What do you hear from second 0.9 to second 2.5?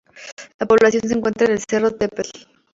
se encuentra en el cerro "Tepetl".